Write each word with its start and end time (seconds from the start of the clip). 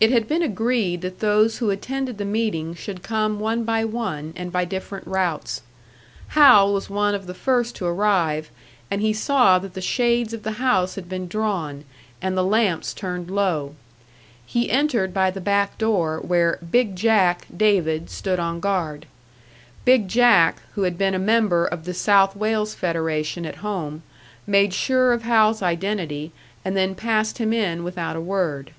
It 0.00 0.10
had 0.10 0.26
been 0.26 0.42
agreed 0.42 1.00
that 1.02 1.20
those 1.20 1.58
who 1.58 1.70
attended 1.70 2.18
the 2.18 2.24
meeting 2.24 2.74
should 2.74 3.04
come 3.04 3.38
one 3.38 3.62
by 3.62 3.84
one, 3.84 4.32
and 4.34 4.50
by 4.50 4.64
different 4.64 5.06
routes. 5.06 5.62
Hal 6.28 6.72
was 6.72 6.90
one 6.90 7.14
of 7.14 7.28
the 7.28 7.34
first 7.34 7.76
to 7.76 7.86
arrive, 7.86 8.50
and 8.90 9.00
he 9.00 9.12
saw 9.12 9.60
that 9.60 9.74
the 9.74 9.80
shades 9.80 10.32
of 10.34 10.42
the 10.42 10.52
house 10.52 10.96
had 10.96 11.08
been 11.08 11.28
drawn, 11.28 11.84
and 12.20 12.36
the 12.36 12.42
lamps 12.42 12.92
turned 12.92 13.30
low. 13.30 13.76
He 14.44 14.68
entered 14.72 15.14
by 15.14 15.30
the 15.30 15.40
back 15.40 15.78
door, 15.78 16.18
where 16.18 16.58
"Big 16.68 16.96
Jack" 16.96 17.46
David 17.56 18.10
stood 18.10 18.40
on 18.40 18.58
guard. 18.58 19.06
"Big 19.84 20.08
Jack," 20.08 20.62
who 20.74 20.82
had 20.82 20.98
been 20.98 21.14
a 21.14 21.18
member 21.20 21.64
of 21.64 21.84
the 21.84 21.94
South 21.94 22.34
Wales 22.34 22.74
Federation 22.74 23.46
at 23.46 23.56
home, 23.56 24.02
made 24.48 24.74
sure 24.74 25.12
of 25.12 25.22
Hal's 25.22 25.62
identity, 25.62 26.32
and 26.64 26.76
then 26.76 26.96
passed 26.96 27.38
him 27.38 27.52
in 27.52 27.84
without 27.84 28.16
a 28.16 28.20
word. 28.20 28.72